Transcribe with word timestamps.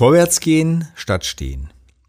Vorwärts 0.00 0.40
gehen 0.40 0.88
statt 0.94 1.26
stehen. 1.26 1.68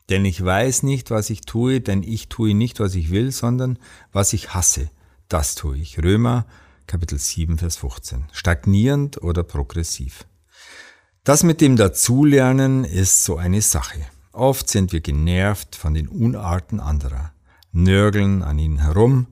Denn 0.10 0.24
ich 0.24 0.42
weiß 0.42 0.84
nicht, 0.84 1.12
was 1.12 1.30
ich 1.30 1.42
tue, 1.42 1.82
denn 1.82 2.04
ich 2.04 2.30
tue 2.30 2.54
nicht, 2.54 2.80
was 2.80 2.96
ich 2.96 3.12
will, 3.12 3.34
sondern 3.34 3.78
was 4.14 4.32
ich 4.32 4.54
hasse. 4.54 4.90
Das 5.28 5.56
tue 5.56 5.76
ich. 5.76 6.02
Römer 6.02 6.46
Kapitel 6.88 7.20
7, 7.20 7.58
Vers 7.58 7.76
15. 7.76 8.28
Stagnierend 8.32 9.22
oder 9.22 9.44
progressiv. 9.44 10.26
Das 11.26 11.44
mit 11.44 11.60
dem 11.60 11.76
Dazulernen 11.76 12.86
ist 12.86 13.26
so 13.26 13.36
eine 13.36 13.62
Sache. 13.62 14.00
Oft 14.32 14.70
sind 14.70 14.94
wir 14.94 15.02
genervt 15.02 15.76
von 15.76 15.94
den 15.94 16.08
Unarten 16.08 16.80
anderer, 16.80 17.34
nörgeln 17.74 18.42
an 18.42 18.58
ihnen 18.58 18.78
herum 18.78 19.28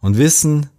und 0.00 0.16
wissen 0.16 0.70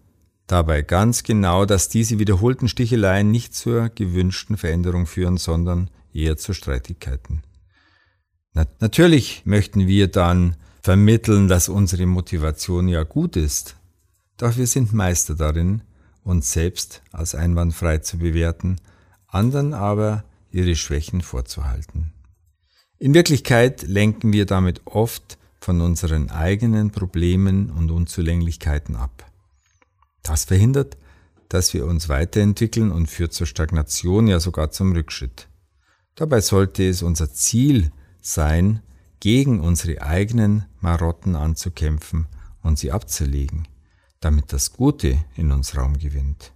dabei 0.48 0.82
ganz 0.82 1.22
genau, 1.22 1.66
dass 1.66 1.88
diese 1.88 2.18
wiederholten 2.18 2.68
Sticheleien 2.68 3.30
nicht 3.30 3.54
zur 3.54 3.90
gewünschten 3.90 4.58
Veränderung 4.58 5.06
führen, 5.06 5.38
sondern 5.38 5.92
eher 6.16 6.38
zu 6.38 6.54
Streitigkeiten. 6.54 7.44
Natürlich 8.80 9.42
möchten 9.46 9.88
wir 9.88 10.08
dann 10.08 10.56
vermitteln, 10.82 11.48
dass 11.48 11.68
unsere 11.68 12.06
Motivation 12.06 12.88
ja 12.88 13.04
gut 13.04 13.36
ist, 13.36 13.76
doch 14.38 14.56
wir 14.58 14.68
sind 14.68 14.94
Meister 14.94 15.36
darin, 15.36 15.82
uns 16.24 16.52
selbst 16.52 17.02
als 17.12 17.36
einwandfrei 17.36 18.00
zu 18.00 18.18
bewerten, 18.18 18.78
anderen 19.28 19.74
aber 19.74 20.24
ihre 20.52 20.76
Schwächen 20.76 21.22
vorzuhalten. 21.22 22.14
In 22.98 23.14
Wirklichkeit 23.14 23.84
lenken 23.84 24.32
wir 24.32 24.46
damit 24.46 24.82
oft 24.86 25.38
von 25.60 25.82
unseren 25.82 26.30
eigenen 26.30 26.92
Problemen 26.92 27.70
und 27.70 27.92
Unzulänglichkeiten 27.92 28.96
ab. 28.96 29.26
Das 30.24 30.46
verhindert, 30.46 30.98
dass 31.50 31.74
wir 31.74 31.86
uns 31.86 32.10
weiterentwickeln 32.10 32.92
und 32.92 33.08
führt 33.08 33.34
zur 33.34 33.48
Stagnation, 33.48 34.28
ja 34.28 34.40
sogar 34.40 34.72
zum 34.72 34.94
Rückschritt. 34.94 35.48
Dabei 36.16 36.40
sollte 36.40 36.88
es 36.88 37.02
unser 37.02 37.32
Ziel 37.32 37.92
sein, 38.22 38.82
gegen 39.20 39.60
unsere 39.60 40.02
eigenen 40.02 40.66
Marotten 40.80 41.36
anzukämpfen 41.36 42.28
und 42.62 42.78
sie 42.78 42.92
abzulegen, 42.92 43.68
damit 44.20 44.54
das 44.54 44.74
Gute 44.74 45.18
in 45.36 45.52
uns 45.52 45.76
Raum 45.76 45.98
gewinnt. 45.98 46.54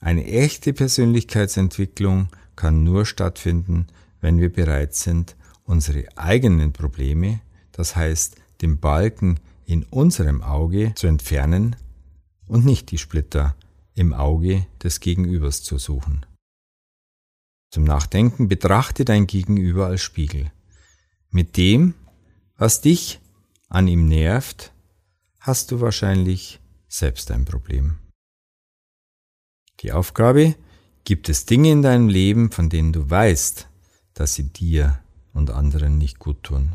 Eine 0.00 0.26
echte 0.26 0.72
Persönlichkeitsentwicklung 0.72 2.28
kann 2.56 2.84
nur 2.84 3.06
stattfinden, 3.06 3.86
wenn 4.20 4.38
wir 4.38 4.52
bereit 4.52 4.94
sind, 4.94 5.34
unsere 5.64 6.04
eigenen 6.16 6.72
Probleme, 6.72 7.40
das 7.72 7.96
heißt 7.96 8.36
den 8.60 8.78
Balken 8.78 9.40
in 9.66 9.84
unserem 9.84 10.42
Auge 10.42 10.92
zu 10.94 11.06
entfernen 11.06 11.76
und 12.46 12.64
nicht 12.64 12.90
die 12.90 12.98
Splitter 12.98 13.56
im 13.94 14.12
Auge 14.12 14.66
des 14.82 15.00
Gegenübers 15.00 15.62
zu 15.62 15.78
suchen. 15.78 16.24
Zum 17.78 17.84
Nachdenken 17.84 18.48
betrachte 18.48 19.04
dein 19.04 19.28
Gegenüber 19.28 19.86
als 19.86 20.02
Spiegel. 20.02 20.50
Mit 21.30 21.56
dem, 21.56 21.94
was 22.56 22.80
dich 22.80 23.20
an 23.68 23.86
ihm 23.86 24.08
nervt, 24.08 24.72
hast 25.38 25.70
du 25.70 25.80
wahrscheinlich 25.80 26.58
selbst 26.88 27.30
ein 27.30 27.44
Problem. 27.44 28.00
Die 29.78 29.92
Aufgabe, 29.92 30.56
gibt 31.04 31.28
es 31.28 31.46
Dinge 31.46 31.70
in 31.70 31.82
deinem 31.82 32.08
Leben, 32.08 32.50
von 32.50 32.68
denen 32.68 32.92
du 32.92 33.08
weißt, 33.08 33.68
dass 34.12 34.34
sie 34.34 34.48
dir 34.52 34.98
und 35.32 35.52
anderen 35.52 35.98
nicht 35.98 36.18
gut 36.18 36.42
tun. 36.42 36.74